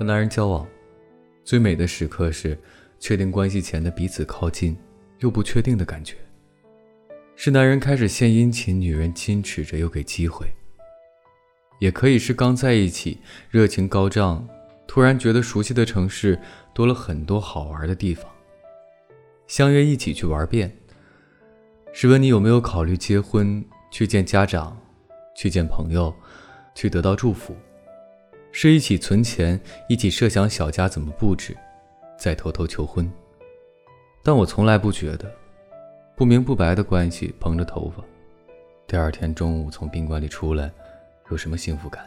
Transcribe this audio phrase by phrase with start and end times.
[0.00, 0.66] 和男人交往，
[1.44, 2.58] 最美的时刻是
[2.98, 4.74] 确定关系前的彼此靠近
[5.18, 6.16] 又不确定的感觉。
[7.36, 10.46] 是男人开始献殷勤，女人矜持着又给机会。
[11.80, 13.18] 也可以是刚在一起，
[13.50, 14.48] 热情高涨，
[14.86, 16.40] 突然觉得熟悉的城市
[16.72, 18.24] 多了很多好玩的地方，
[19.46, 20.74] 相约一起去玩遍。
[21.92, 24.80] 试问你有没有考虑结婚，去见家长，
[25.36, 26.14] 去见朋友，
[26.74, 27.54] 去得到祝福？
[28.52, 31.56] 是一起存钱，一起设想小家怎么布置，
[32.18, 33.10] 再偷偷求婚。
[34.22, 35.32] 但我从来不觉得，
[36.16, 38.04] 不明不白的关系，蓬着头发，
[38.86, 40.70] 第二天中午从宾馆里出来，
[41.30, 42.04] 有什么幸福感？